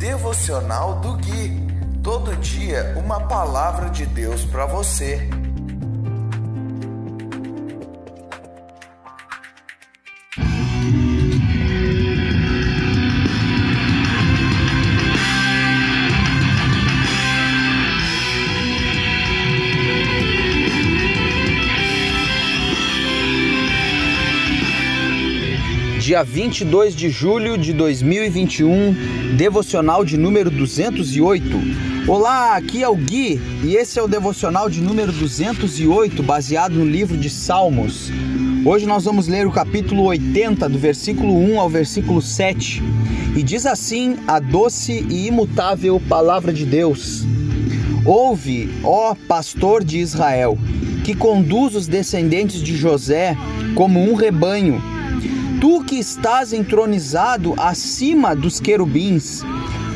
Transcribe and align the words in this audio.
Devocional 0.00 0.94
do 1.00 1.12
Gui. 1.18 1.60
Todo 2.02 2.34
dia 2.36 2.94
uma 2.96 3.20
palavra 3.20 3.90
de 3.90 4.06
Deus 4.06 4.46
para 4.46 4.64
você. 4.64 5.28
Dia 26.10 26.24
22 26.24 26.96
de 26.96 27.08
julho 27.08 27.56
de 27.56 27.72
2021, 27.72 29.36
devocional 29.36 30.04
de 30.04 30.16
número 30.16 30.50
208. 30.50 31.46
Olá, 32.08 32.56
aqui 32.56 32.82
é 32.82 32.88
o 32.88 32.96
Gui 32.96 33.40
e 33.62 33.76
esse 33.76 33.96
é 33.96 34.02
o 34.02 34.08
devocional 34.08 34.68
de 34.68 34.80
número 34.80 35.12
208, 35.12 36.20
baseado 36.20 36.72
no 36.72 36.84
livro 36.84 37.16
de 37.16 37.30
Salmos. 37.30 38.10
Hoje 38.64 38.86
nós 38.86 39.04
vamos 39.04 39.28
ler 39.28 39.46
o 39.46 39.52
capítulo 39.52 40.02
80, 40.02 40.68
do 40.68 40.80
versículo 40.80 41.32
1 41.32 41.60
ao 41.60 41.70
versículo 41.70 42.20
7, 42.20 42.82
e 43.36 43.42
diz 43.44 43.64
assim 43.64 44.16
a 44.26 44.40
doce 44.40 45.06
e 45.08 45.28
imutável 45.28 46.02
palavra 46.08 46.52
de 46.52 46.66
Deus: 46.66 47.24
Ouve, 48.04 48.68
ó 48.82 49.14
pastor 49.28 49.84
de 49.84 49.98
Israel, 49.98 50.58
que 51.04 51.14
conduz 51.14 51.76
os 51.76 51.86
descendentes 51.86 52.60
de 52.60 52.76
José 52.76 53.36
como 53.76 54.02
um 54.02 54.16
rebanho 54.16 54.82
Tu 55.60 55.84
que 55.84 55.96
estás 55.96 56.54
entronizado 56.54 57.54
acima 57.58 58.34
dos 58.34 58.58
querubins, 58.58 59.42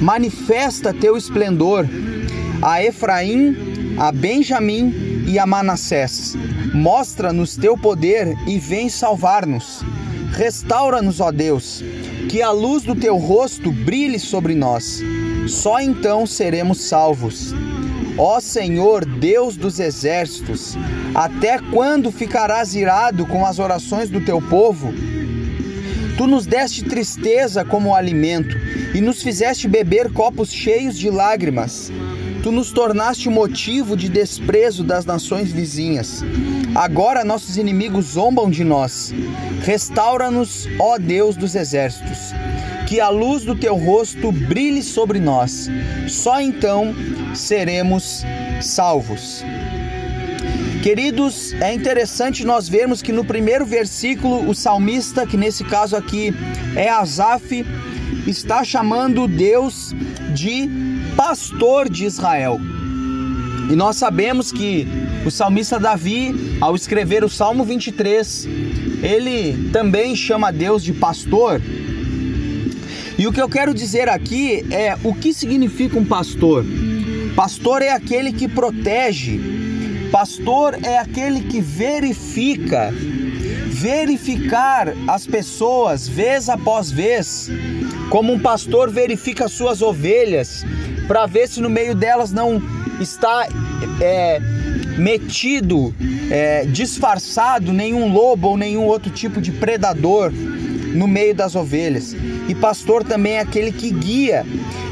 manifesta 0.00 0.92
teu 0.92 1.16
esplendor 1.16 1.86
a 2.60 2.82
Efraim, 2.82 3.96
a 3.96 4.10
Benjamim 4.10 5.24
e 5.26 5.38
a 5.38 5.46
Manassés. 5.46 6.34
Mostra-nos 6.74 7.56
teu 7.56 7.78
poder 7.78 8.36
e 8.48 8.58
vem 8.58 8.88
salvar-nos. 8.88 9.84
Restaura-nos, 10.32 11.20
ó 11.20 11.30
Deus, 11.30 11.84
que 12.28 12.42
a 12.42 12.50
luz 12.50 12.82
do 12.82 12.96
teu 12.96 13.16
rosto 13.16 13.70
brilhe 13.70 14.18
sobre 14.18 14.56
nós. 14.56 15.00
Só 15.46 15.80
então 15.80 16.26
seremos 16.26 16.80
salvos. 16.80 17.54
Ó 18.18 18.40
Senhor, 18.40 19.04
Deus 19.04 19.56
dos 19.56 19.78
exércitos, 19.78 20.76
até 21.14 21.58
quando 21.72 22.10
ficarás 22.10 22.74
irado 22.74 23.26
com 23.26 23.46
as 23.46 23.60
orações 23.60 24.10
do 24.10 24.20
teu 24.20 24.40
povo? 24.40 24.92
Tu 26.22 26.28
nos 26.28 26.46
deste 26.46 26.84
tristeza 26.84 27.64
como 27.64 27.96
alimento 27.96 28.56
e 28.94 29.00
nos 29.00 29.24
fizeste 29.24 29.66
beber 29.66 30.12
copos 30.12 30.52
cheios 30.52 30.96
de 30.96 31.10
lágrimas. 31.10 31.90
Tu 32.44 32.52
nos 32.52 32.70
tornaste 32.70 33.28
motivo 33.28 33.96
de 33.96 34.08
desprezo 34.08 34.84
das 34.84 35.04
nações 35.04 35.50
vizinhas. 35.50 36.22
Agora 36.76 37.24
nossos 37.24 37.56
inimigos 37.56 38.12
zombam 38.12 38.48
de 38.48 38.62
nós. 38.62 39.12
Restaura-nos, 39.64 40.68
ó 40.78 40.96
Deus 40.96 41.34
dos 41.34 41.56
exércitos. 41.56 42.32
Que 42.86 43.00
a 43.00 43.08
luz 43.08 43.42
do 43.42 43.56
teu 43.56 43.74
rosto 43.74 44.30
brilhe 44.30 44.80
sobre 44.84 45.18
nós. 45.18 45.68
Só 46.06 46.40
então 46.40 46.94
seremos 47.34 48.22
salvos. 48.60 49.44
Queridos, 50.82 51.52
é 51.60 51.72
interessante 51.72 52.44
nós 52.44 52.68
vermos 52.68 53.00
que 53.00 53.12
no 53.12 53.24
primeiro 53.24 53.64
versículo 53.64 54.50
o 54.50 54.52
salmista, 54.52 55.24
que 55.24 55.36
nesse 55.36 55.62
caso 55.62 55.94
aqui 55.94 56.34
é 56.74 56.88
Asaf, 56.88 57.64
está 58.26 58.64
chamando 58.64 59.28
Deus 59.28 59.94
de 60.34 60.68
pastor 61.16 61.88
de 61.88 62.04
Israel. 62.04 62.58
E 63.70 63.76
nós 63.76 63.94
sabemos 63.96 64.50
que 64.50 64.88
o 65.24 65.30
salmista 65.30 65.78
Davi, 65.78 66.58
ao 66.60 66.74
escrever 66.74 67.22
o 67.22 67.28
Salmo 67.28 67.62
23, 67.62 68.48
ele 69.04 69.70
também 69.70 70.16
chama 70.16 70.52
Deus 70.52 70.82
de 70.82 70.92
pastor. 70.92 71.62
E 73.16 73.24
o 73.24 73.32
que 73.32 73.40
eu 73.40 73.48
quero 73.48 73.72
dizer 73.72 74.08
aqui 74.08 74.66
é 74.68 74.98
o 75.04 75.14
que 75.14 75.32
significa 75.32 75.96
um 75.96 76.04
pastor. 76.04 76.64
Pastor 77.36 77.82
é 77.82 77.90
aquele 77.90 78.32
que 78.32 78.48
protege, 78.48 79.61
Pastor 80.12 80.78
é 80.84 80.98
aquele 80.98 81.40
que 81.40 81.58
verifica, 81.58 82.92
verificar 83.68 84.92
as 85.08 85.26
pessoas 85.26 86.06
vez 86.06 86.50
após 86.50 86.90
vez, 86.90 87.50
como 88.10 88.30
um 88.30 88.38
pastor 88.38 88.90
verifica 88.90 89.48
suas 89.48 89.80
ovelhas, 89.80 90.66
para 91.08 91.24
ver 91.24 91.48
se 91.48 91.62
no 91.62 91.70
meio 91.70 91.94
delas 91.94 92.30
não 92.30 92.62
está 93.00 93.48
é, 94.02 94.38
metido, 94.98 95.94
é, 96.30 96.66
disfarçado 96.66 97.72
nenhum 97.72 98.12
lobo 98.12 98.48
ou 98.48 98.56
nenhum 98.58 98.84
outro 98.84 99.10
tipo 99.10 99.40
de 99.40 99.50
predador 99.50 100.30
no 100.92 101.06
meio 101.08 101.34
das 101.34 101.54
ovelhas. 101.54 102.14
E 102.48 102.54
pastor 102.54 103.04
também 103.04 103.34
é 103.34 103.40
aquele 103.40 103.72
que 103.72 103.90
guia. 103.90 104.44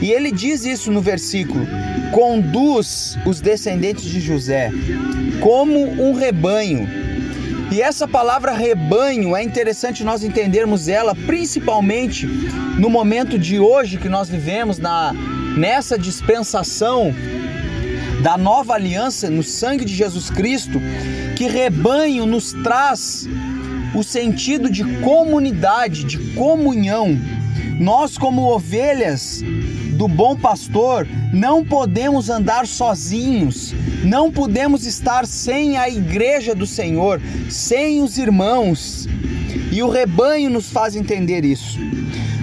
E 0.00 0.10
ele 0.10 0.30
diz 0.30 0.64
isso 0.64 0.90
no 0.90 1.00
versículo: 1.00 1.66
conduz 2.12 3.18
os 3.26 3.40
descendentes 3.40 4.04
de 4.04 4.20
José 4.20 4.70
como 5.40 5.78
um 6.02 6.12
rebanho. 6.12 6.88
E 7.70 7.82
essa 7.82 8.08
palavra 8.08 8.52
rebanho 8.52 9.36
é 9.36 9.42
interessante 9.42 10.02
nós 10.02 10.24
entendermos 10.24 10.88
ela 10.88 11.14
principalmente 11.14 12.26
no 12.26 12.88
momento 12.88 13.38
de 13.38 13.58
hoje 13.58 13.98
que 13.98 14.08
nós 14.08 14.28
vivemos 14.28 14.78
na 14.78 15.14
nessa 15.56 15.98
dispensação 15.98 17.12
da 18.22 18.36
nova 18.38 18.74
aliança 18.74 19.28
no 19.28 19.42
sangue 19.42 19.84
de 19.84 19.94
Jesus 19.94 20.30
Cristo, 20.30 20.80
que 21.36 21.48
rebanho 21.48 22.26
nos 22.26 22.52
traz 22.52 23.28
o 23.98 24.04
sentido 24.04 24.70
de 24.70 24.84
comunidade, 25.00 26.04
de 26.04 26.18
comunhão. 26.34 27.18
Nós 27.80 28.16
como 28.16 28.42
ovelhas 28.42 29.42
do 29.94 30.06
bom 30.06 30.36
pastor, 30.36 31.06
não 31.32 31.64
podemos 31.64 32.30
andar 32.30 32.66
sozinhos, 32.66 33.74
não 34.04 34.30
podemos 34.30 34.86
estar 34.86 35.26
sem 35.26 35.76
a 35.76 35.88
igreja 35.88 36.54
do 36.54 36.66
Senhor, 36.66 37.20
sem 37.50 38.00
os 38.00 38.18
irmãos. 38.18 39.08
E 39.72 39.82
o 39.82 39.88
rebanho 39.88 40.48
nos 40.48 40.70
faz 40.70 40.94
entender 40.94 41.44
isso. 41.44 41.78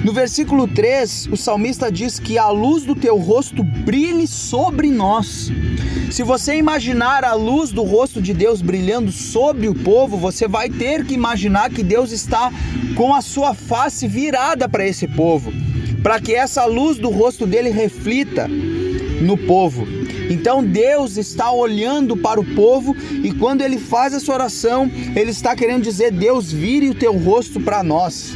No 0.05 0.13
versículo 0.13 0.67
3, 0.67 1.29
o 1.31 1.35
salmista 1.35 1.91
diz 1.91 2.19
que 2.19 2.37
a 2.37 2.47
luz 2.51 2.83
do 2.83 2.93
teu 2.93 3.17
rosto 3.17 3.63
brilhe 3.63 4.27
sobre 4.27 4.91
nós. 4.91 5.51
Se 6.11 6.21
você 6.21 6.55
imaginar 6.55 7.23
a 7.23 7.33
luz 7.33 7.71
do 7.71 7.81
rosto 7.81 8.21
de 8.21 8.31
Deus 8.31 8.61
brilhando 8.61 9.11
sobre 9.11 9.67
o 9.67 9.73
povo, 9.73 10.15
você 10.15 10.47
vai 10.47 10.69
ter 10.69 11.03
que 11.03 11.15
imaginar 11.15 11.71
que 11.71 11.81
Deus 11.81 12.11
está 12.11 12.53
com 12.95 13.15
a 13.15 13.21
sua 13.23 13.55
face 13.55 14.07
virada 14.07 14.69
para 14.69 14.85
esse 14.85 15.07
povo 15.07 15.51
para 16.03 16.19
que 16.19 16.35
essa 16.35 16.65
luz 16.65 16.99
do 16.99 17.09
rosto 17.09 17.47
dele 17.47 17.71
reflita 17.71 18.47
no 18.47 19.35
povo. 19.35 19.87
Então 20.29 20.63
Deus 20.63 21.17
está 21.17 21.51
olhando 21.51 22.15
para 22.15 22.39
o 22.39 22.45
povo 22.53 22.95
e 23.23 23.33
quando 23.33 23.63
ele 23.63 23.79
faz 23.79 24.13
essa 24.13 24.31
oração, 24.31 24.87
ele 25.15 25.31
está 25.31 25.55
querendo 25.55 25.81
dizer: 25.81 26.11
Deus, 26.11 26.51
vire 26.51 26.91
o 26.91 26.93
teu 26.93 27.17
rosto 27.17 27.59
para 27.59 27.81
nós. 27.81 28.35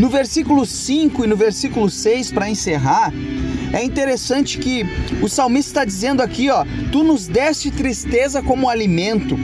No 0.00 0.08
versículo 0.08 0.64
5 0.64 1.24
e 1.24 1.28
no 1.28 1.36
versículo 1.36 1.90
6, 1.90 2.32
para 2.32 2.48
encerrar, 2.48 3.12
é 3.70 3.84
interessante 3.84 4.56
que 4.56 4.82
o 5.20 5.28
salmista 5.28 5.68
está 5.68 5.84
dizendo 5.84 6.22
aqui, 6.22 6.48
ó, 6.48 6.64
tu 6.90 7.04
nos 7.04 7.26
deste 7.26 7.70
tristeza 7.70 8.42
como 8.42 8.70
alimento, 8.70 9.36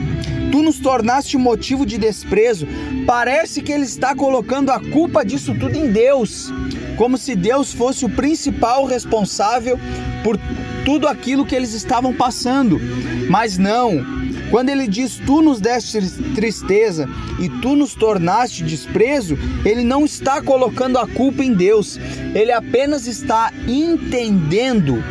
tu 0.51 0.63
nos 0.63 0.79
tornaste 0.79 1.37
motivo 1.37 1.85
de 1.85 1.99
desprezo. 1.99 2.67
Parece 3.07 3.61
que 3.61 3.71
ele 3.71 3.85
está 3.85 4.15
colocando 4.15 4.71
a 4.71 4.81
culpa 4.81 5.23
disso 5.23 5.55
tudo 5.55 5.77
em 5.77 5.93
Deus 5.93 6.51
como 6.97 7.19
se 7.19 7.37
Deus 7.37 7.75
fosse 7.75 8.05
o 8.05 8.09
principal 8.09 8.87
responsável 8.87 9.79
por 10.25 10.39
tudo 10.85 11.07
aquilo 11.07 11.45
que 11.45 11.55
eles 11.55 11.75
estavam 11.75 12.15
passando. 12.15 12.81
Mas 13.29 13.59
não. 13.59 14.16
Quando 14.51 14.69
ele 14.69 14.87
diz 14.87 15.17
tu 15.27 15.43
nos 15.43 15.61
deste 15.61 16.01
tristeza 16.35 17.09
e 17.41 17.49
tu 17.49 17.75
nos 17.75 17.95
tornaste 17.95 18.63
desprezo, 18.63 19.37
ele 19.65 19.83
não 19.83 20.05
está 20.05 20.41
colocando 20.41 20.99
a 20.99 21.07
culpa 21.07 21.45
em 21.45 21.53
Deus. 21.53 21.99
Ele 22.35 22.53
apenas 22.53 23.07
está 23.07 23.53
entendendo 23.67 25.03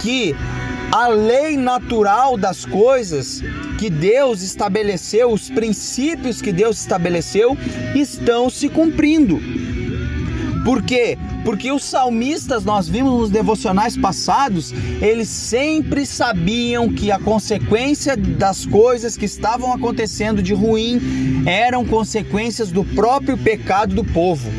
que 0.00 0.34
a 0.92 1.08
lei 1.08 1.56
natural 1.56 2.36
das 2.36 2.64
coisas 2.64 3.42
que 3.78 3.90
Deus 3.90 4.42
estabeleceu, 4.42 5.30
os 5.30 5.50
princípios 5.50 6.40
que 6.40 6.52
Deus 6.52 6.80
estabeleceu, 6.80 7.56
estão 7.94 8.48
se 8.48 8.68
cumprindo. 8.68 9.40
Por 10.66 10.82
quê? 10.82 11.16
Porque 11.44 11.70
os 11.70 11.84
salmistas, 11.84 12.64
nós 12.64 12.88
vimos 12.88 13.12
nos 13.12 13.30
devocionais 13.30 13.96
passados, 13.96 14.72
eles 15.00 15.28
sempre 15.28 16.04
sabiam 16.04 16.92
que 16.92 17.12
a 17.12 17.20
consequência 17.20 18.16
das 18.16 18.66
coisas 18.66 19.16
que 19.16 19.26
estavam 19.26 19.72
acontecendo 19.72 20.42
de 20.42 20.52
ruim 20.52 21.44
eram 21.46 21.86
consequências 21.86 22.72
do 22.72 22.84
próprio 22.84 23.38
pecado 23.38 23.94
do 23.94 24.04
povo. 24.04 24.50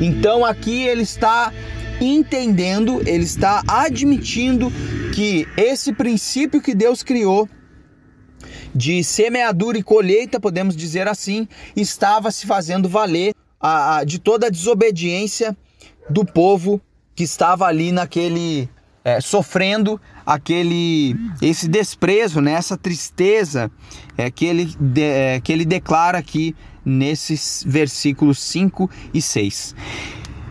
Então 0.00 0.44
aqui 0.44 0.84
ele 0.84 1.02
está 1.02 1.52
entendendo, 2.00 3.02
ele 3.04 3.24
está 3.24 3.64
admitindo 3.66 4.70
que 5.12 5.48
esse 5.56 5.92
princípio 5.92 6.62
que 6.62 6.76
Deus 6.76 7.02
criou 7.02 7.48
de 8.72 9.02
semeadura 9.02 9.78
e 9.78 9.82
colheita, 9.82 10.38
podemos 10.38 10.76
dizer 10.76 11.08
assim, 11.08 11.48
estava 11.74 12.30
se 12.30 12.46
fazendo 12.46 12.88
valer 12.88 13.34
a, 13.60 13.98
a, 13.98 14.04
de 14.04 14.18
toda 14.18 14.46
a 14.46 14.50
desobediência 14.50 15.56
do 16.08 16.24
povo 16.24 16.80
que 17.14 17.24
estava 17.24 17.66
ali 17.66 17.92
naquele 17.92 18.68
é, 19.04 19.20
sofrendo 19.20 20.00
aquele 20.24 21.16
esse 21.40 21.66
desprezo, 21.66 22.40
né, 22.40 22.52
essa 22.52 22.76
tristeza 22.76 23.70
é, 24.16 24.30
que, 24.30 24.44
ele, 24.44 24.66
de, 24.78 25.02
é, 25.02 25.40
que 25.40 25.52
ele 25.52 25.64
declara 25.64 26.18
aqui 26.18 26.54
nesses 26.84 27.64
versículos 27.66 28.38
5 28.38 28.90
e 29.12 29.22
6. 29.22 29.74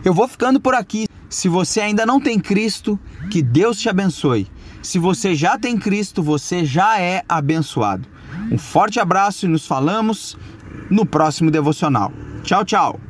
Eu 0.04 0.14
vou 0.14 0.28
ficando 0.28 0.60
por 0.60 0.74
aqui. 0.74 1.08
Se 1.30 1.50
você 1.50 1.82
ainda 1.82 2.06
não 2.06 2.22
tem 2.22 2.40
Cristo, 2.40 2.98
que 3.30 3.42
Deus 3.42 3.80
te 3.80 3.90
abençoe. 3.90 4.48
Se 4.82 4.98
você 4.98 5.36
já 5.36 5.58
tem 5.58 5.78
Cristo, 5.78 6.24
você 6.24 6.64
já 6.64 7.00
é 7.00 7.24
abençoado. 7.28 8.08
Um 8.50 8.58
forte 8.58 9.00
abraço 9.00 9.46
e 9.46 9.50
nos 9.50 9.68
falamos 9.68 10.38
no 10.90 11.06
próximo 11.06 11.52
devocional. 11.52 12.14
Tchau, 12.48 12.64
tchau. 12.64 13.07